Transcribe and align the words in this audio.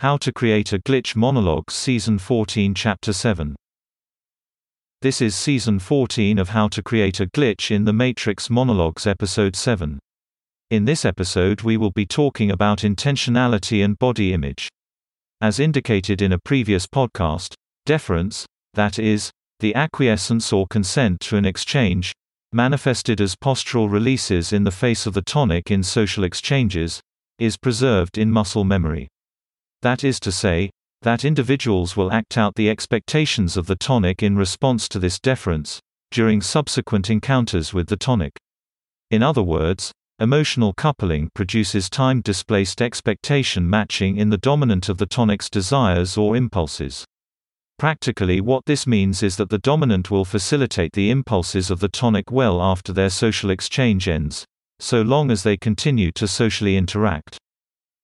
How 0.00 0.16
to 0.18 0.32
Create 0.32 0.72
a 0.72 0.78
Glitch 0.78 1.16
Monologues 1.16 1.74
Season 1.74 2.20
14 2.20 2.72
Chapter 2.72 3.12
7 3.12 3.56
This 5.02 5.20
is 5.20 5.34
Season 5.34 5.80
14 5.80 6.38
of 6.38 6.50
How 6.50 6.68
to 6.68 6.84
Create 6.84 7.18
a 7.18 7.26
Glitch 7.26 7.72
in 7.72 7.84
the 7.84 7.92
Matrix 7.92 8.48
Monologues 8.48 9.08
Episode 9.08 9.56
7. 9.56 9.98
In 10.70 10.84
this 10.84 11.04
episode 11.04 11.62
we 11.62 11.76
will 11.76 11.90
be 11.90 12.06
talking 12.06 12.52
about 12.52 12.82
intentionality 12.82 13.84
and 13.84 13.98
body 13.98 14.32
image. 14.32 14.68
As 15.40 15.58
indicated 15.58 16.22
in 16.22 16.32
a 16.32 16.38
previous 16.38 16.86
podcast, 16.86 17.54
deference, 17.84 18.46
that 18.74 19.00
is, 19.00 19.32
the 19.58 19.74
acquiescence 19.74 20.52
or 20.52 20.68
consent 20.68 21.18
to 21.22 21.36
an 21.36 21.44
exchange, 21.44 22.12
manifested 22.52 23.20
as 23.20 23.34
postural 23.34 23.90
releases 23.90 24.52
in 24.52 24.62
the 24.62 24.70
face 24.70 25.06
of 25.06 25.14
the 25.14 25.22
tonic 25.22 25.72
in 25.72 25.82
social 25.82 26.22
exchanges, 26.22 27.00
is 27.40 27.56
preserved 27.56 28.16
in 28.16 28.30
muscle 28.30 28.62
memory. 28.62 29.08
That 29.82 30.02
is 30.02 30.18
to 30.20 30.32
say, 30.32 30.70
that 31.02 31.24
individuals 31.24 31.96
will 31.96 32.12
act 32.12 32.36
out 32.36 32.56
the 32.56 32.68
expectations 32.68 33.56
of 33.56 33.66
the 33.66 33.76
tonic 33.76 34.22
in 34.22 34.36
response 34.36 34.88
to 34.88 34.98
this 34.98 35.20
deference, 35.20 35.80
during 36.10 36.40
subsequent 36.40 37.10
encounters 37.10 37.72
with 37.72 37.88
the 37.88 37.96
tonic. 37.96 38.32
In 39.10 39.22
other 39.22 39.42
words, 39.42 39.92
emotional 40.18 40.72
coupling 40.72 41.30
produces 41.34 41.88
time-displaced 41.88 42.82
expectation 42.82 43.70
matching 43.70 44.16
in 44.16 44.30
the 44.30 44.38
dominant 44.38 44.88
of 44.88 44.98
the 44.98 45.06
tonic's 45.06 45.48
desires 45.48 46.16
or 46.16 46.34
impulses. 46.34 47.04
Practically 47.78 48.40
what 48.40 48.64
this 48.66 48.88
means 48.88 49.22
is 49.22 49.36
that 49.36 49.50
the 49.50 49.58
dominant 49.58 50.10
will 50.10 50.24
facilitate 50.24 50.92
the 50.94 51.10
impulses 51.10 51.70
of 51.70 51.78
the 51.78 51.88
tonic 51.88 52.32
well 52.32 52.60
after 52.60 52.92
their 52.92 53.10
social 53.10 53.50
exchange 53.50 54.08
ends, 54.08 54.44
so 54.80 55.02
long 55.02 55.30
as 55.30 55.44
they 55.44 55.56
continue 55.56 56.10
to 56.12 56.26
socially 56.26 56.76
interact. 56.76 57.38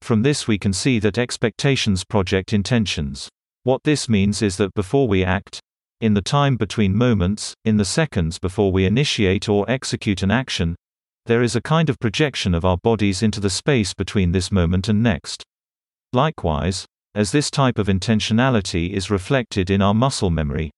From 0.00 0.22
this 0.22 0.46
we 0.46 0.58
can 0.58 0.72
see 0.72 0.98
that 1.00 1.18
expectations 1.18 2.04
project 2.04 2.52
intentions. 2.52 3.28
What 3.64 3.82
this 3.84 4.08
means 4.08 4.42
is 4.42 4.56
that 4.58 4.74
before 4.74 5.08
we 5.08 5.24
act, 5.24 5.60
in 6.00 6.14
the 6.14 6.22
time 6.22 6.56
between 6.56 6.94
moments, 6.94 7.54
in 7.64 7.78
the 7.78 7.84
seconds 7.84 8.38
before 8.38 8.70
we 8.70 8.84
initiate 8.84 9.48
or 9.48 9.68
execute 9.68 10.22
an 10.22 10.30
action, 10.30 10.76
there 11.24 11.42
is 11.42 11.56
a 11.56 11.62
kind 11.62 11.88
of 11.88 11.98
projection 11.98 12.54
of 12.54 12.64
our 12.64 12.76
bodies 12.76 13.22
into 13.22 13.40
the 13.40 13.50
space 13.50 13.94
between 13.94 14.32
this 14.32 14.52
moment 14.52 14.88
and 14.88 15.02
next. 15.02 15.42
Likewise, 16.12 16.86
as 17.14 17.32
this 17.32 17.50
type 17.50 17.78
of 17.78 17.88
intentionality 17.88 18.92
is 18.92 19.10
reflected 19.10 19.70
in 19.70 19.82
our 19.82 19.94
muscle 19.94 20.30
memory, 20.30 20.70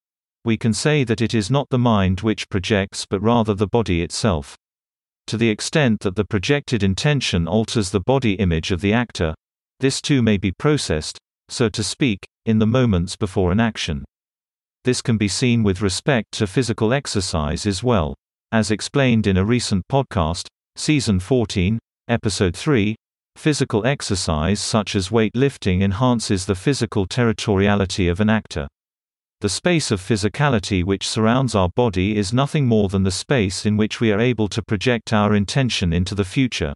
we 0.44 0.56
can 0.56 0.72
say 0.72 1.04
that 1.04 1.20
it 1.20 1.34
is 1.34 1.50
not 1.50 1.68
the 1.68 1.78
mind 1.78 2.20
which 2.20 2.48
projects 2.48 3.04
but 3.04 3.20
rather 3.20 3.54
the 3.54 3.66
body 3.66 4.00
itself. 4.02 4.56
To 5.28 5.36
the 5.36 5.50
extent 5.50 6.00
that 6.00 6.16
the 6.16 6.24
projected 6.24 6.82
intention 6.82 7.46
alters 7.46 7.90
the 7.90 8.00
body 8.00 8.32
image 8.36 8.72
of 8.72 8.80
the 8.80 8.94
actor, 8.94 9.34
this 9.78 10.00
too 10.00 10.22
may 10.22 10.38
be 10.38 10.52
processed, 10.52 11.18
so 11.50 11.68
to 11.68 11.84
speak, 11.84 12.26
in 12.46 12.60
the 12.60 12.66
moments 12.66 13.14
before 13.14 13.52
an 13.52 13.60
action. 13.60 14.06
This 14.84 15.02
can 15.02 15.18
be 15.18 15.28
seen 15.28 15.62
with 15.62 15.82
respect 15.82 16.32
to 16.32 16.46
physical 16.46 16.94
exercise 16.94 17.66
as 17.66 17.82
well. 17.82 18.14
As 18.52 18.70
explained 18.70 19.26
in 19.26 19.36
a 19.36 19.44
recent 19.44 19.84
podcast, 19.92 20.46
Season 20.76 21.20
14, 21.20 21.78
Episode 22.08 22.56
3, 22.56 22.96
physical 23.36 23.86
exercise 23.86 24.60
such 24.60 24.96
as 24.96 25.10
weightlifting 25.10 25.82
enhances 25.82 26.46
the 26.46 26.54
physical 26.54 27.06
territoriality 27.06 28.10
of 28.10 28.20
an 28.20 28.30
actor. 28.30 28.66
The 29.40 29.48
space 29.48 29.92
of 29.92 30.00
physicality 30.00 30.82
which 30.82 31.08
surrounds 31.08 31.54
our 31.54 31.68
body 31.68 32.16
is 32.16 32.32
nothing 32.32 32.66
more 32.66 32.88
than 32.88 33.04
the 33.04 33.12
space 33.12 33.64
in 33.64 33.76
which 33.76 34.00
we 34.00 34.10
are 34.10 34.18
able 34.18 34.48
to 34.48 34.62
project 34.64 35.12
our 35.12 35.32
intention 35.32 35.92
into 35.92 36.16
the 36.16 36.24
future. 36.24 36.74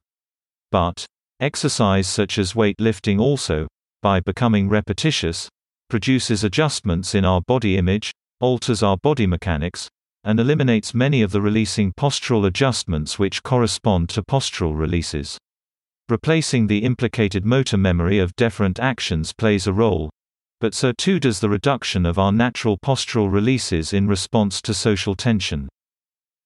But, 0.71 1.05
exercise 1.41 2.07
such 2.07 2.39
as 2.39 2.53
weightlifting 2.53 3.21
also, 3.21 3.67
by 4.01 4.21
becoming 4.21 4.69
repetitious, 4.69 5.49
produces 5.91 6.45
adjustments 6.45 7.17
in 7.17 7.25
our 7.25 7.41
body 7.41 7.77
image, 7.77 8.13
alters 8.41 8.81
our 8.81 8.97
body 8.97 9.27
mechanics, 9.27 9.89
and 10.23 10.39
eliminates 10.39 10.95
many 10.95 11.21
of 11.21 11.33
the 11.33 11.41
releasing 11.41 11.93
postural 11.93 12.47
adjustments 12.47 13.19
which 13.19 13.43
correspond 13.43 14.09
to 14.11 14.23
postural 14.23 14.79
releases. 14.79 15.37
Replacing 16.09 16.69
the 16.69 16.85
implicated 16.85 17.45
motor 17.45 17.77
memory 17.77 18.21
of 18.21 18.37
deferent 18.37 18.79
actions 18.79 19.33
plays 19.33 19.67
a 19.67 19.73
role, 19.73 20.11
but 20.63 20.75
so 20.75 20.93
too 20.93 21.19
does 21.19 21.41
the 21.41 21.49
reduction 21.49 22.07
of 22.07 22.21
our 22.21 22.31
natural 22.31 22.79
postural 22.79 23.29
releases 23.29 23.93
in 23.93 24.07
response 24.07 24.63
to 24.63 24.73
social 24.73 25.17
tension. 25.17 25.69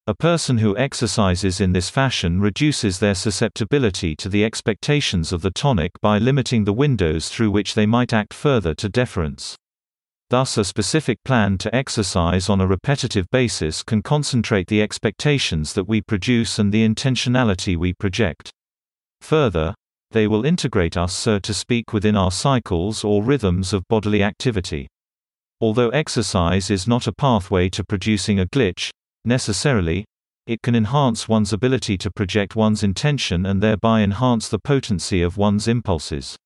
A 0.06 0.15
person 0.15 0.56
who 0.56 0.75
exercises 0.78 1.60
in 1.60 1.75
this 1.75 1.91
fashion 1.91 2.41
reduces 2.41 2.99
their 2.99 3.15
susceptibility 3.15 4.16
to 4.16 4.31
the 4.31 4.43
expectations 4.43 5.34
of 5.34 5.43
the 5.43 5.50
tonic 5.50 5.93
by 6.00 6.16
limiting 6.16 6.65
the 6.65 6.72
windows 6.72 7.28
through 7.28 7.50
which 7.50 7.75
they 7.75 7.84
might 7.84 8.15
act 8.15 8.32
further 8.32 8.75
to 8.77 8.88
deference. 8.88 9.54
Thus 10.31 10.56
a 10.56 10.65
specific 10.65 11.22
plan 11.22 11.59
to 11.59 11.77
exercise 11.77 12.48
on 12.48 12.62
a 12.62 12.66
repetitive 12.66 13.27
basis 13.31 13.83
can 13.83 14.00
concentrate 14.00 14.69
the 14.69 14.81
expectations 14.81 15.75
that 15.75 15.87
we 15.87 16.00
produce 16.00 16.59
and 16.59 16.72
the 16.72 16.88
intentionality 16.88 17.77
we 17.77 17.93
project. 17.93 18.50
Further, 19.21 19.75
they 20.10 20.26
will 20.26 20.44
integrate 20.44 20.96
us 20.96 21.12
so 21.12 21.38
to 21.38 21.52
speak 21.52 21.92
within 21.92 22.16
our 22.16 22.30
cycles 22.30 23.04
or 23.04 23.22
rhythms 23.22 23.72
of 23.72 23.86
bodily 23.88 24.22
activity. 24.22 24.88
Although 25.60 25.90
exercise 25.90 26.70
is 26.70 26.86
not 26.86 27.06
a 27.06 27.12
pathway 27.12 27.68
to 27.70 27.84
producing 27.84 28.40
a 28.40 28.46
glitch, 28.46 28.90
necessarily, 29.24 30.04
it 30.46 30.62
can 30.62 30.76
enhance 30.76 31.28
one's 31.28 31.52
ability 31.52 31.98
to 31.98 32.10
project 32.10 32.54
one's 32.54 32.82
intention 32.82 33.46
and 33.46 33.62
thereby 33.62 34.02
enhance 34.02 34.48
the 34.48 34.58
potency 34.58 35.22
of 35.22 35.36
one's 35.36 35.66
impulses. 35.66 36.36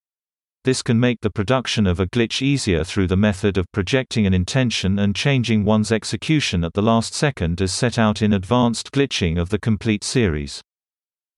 This 0.64 0.82
can 0.82 1.00
make 1.00 1.20
the 1.22 1.30
production 1.30 1.86
of 1.86 2.00
a 2.00 2.06
glitch 2.06 2.42
easier 2.42 2.84
through 2.84 3.06
the 3.06 3.16
method 3.16 3.58
of 3.58 3.70
projecting 3.72 4.26
an 4.26 4.34
intention 4.34 4.98
and 4.98 5.16
changing 5.16 5.64
one's 5.64 5.90
execution 5.90 6.64
at 6.64 6.74
the 6.74 6.82
last 6.82 7.14
second 7.14 7.60
as 7.60 7.72
set 7.72 7.98
out 7.98 8.20
in 8.22 8.32
Advanced 8.32 8.92
Glitching 8.92 9.40
of 9.40 9.48
the 9.48 9.58
Complete 9.58 10.04
Series. 10.04 10.60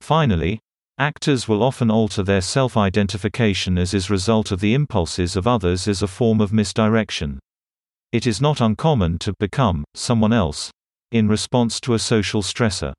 Finally, 0.00 0.60
Actors 0.98 1.48
will 1.48 1.62
often 1.62 1.90
alter 1.90 2.22
their 2.22 2.42
self-identification 2.42 3.78
as 3.78 3.94
is 3.94 4.10
result 4.10 4.52
of 4.52 4.60
the 4.60 4.74
impulses 4.74 5.36
of 5.36 5.46
others 5.46 5.88
as 5.88 6.02
a 6.02 6.06
form 6.06 6.40
of 6.40 6.52
misdirection. 6.52 7.38
It 8.12 8.26
is 8.26 8.42
not 8.42 8.60
uncommon 8.60 9.18
to 9.20 9.32
become 9.38 9.84
someone 9.94 10.34
else 10.34 10.70
in 11.10 11.28
response 11.28 11.80
to 11.80 11.94
a 11.94 11.98
social 11.98 12.42
stressor. 12.42 12.92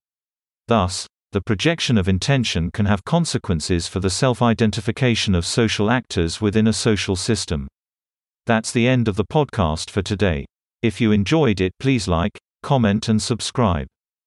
Thus, 0.68 1.06
the 1.34 1.42
projection 1.42 1.98
of 1.98 2.08
intention 2.08 2.72
can 2.72 2.88
have 2.88 3.04
consequences 3.06 3.88
for 3.88 4.00
the 4.00 4.10
self-identification 4.10 5.36
of 5.36 5.46
social 5.46 5.92
actors 5.92 6.42
within 6.42 6.68
a 6.68 6.74
social 6.74 7.16
system. 7.16 7.68
That's 8.48 8.72
the 8.72 8.88
end 8.88 9.08
of 9.08 9.16
the 9.16 9.26
podcast 9.26 9.90
for 9.90 10.02
today. 10.02 10.46
If 10.82 11.00
you 11.00 11.12
enjoyed 11.12 11.62
it 11.62 11.74
please 11.80 12.08
like, 12.08 12.38
comment 12.64 13.08
and 13.08 13.22
subscribe. 13.22 13.88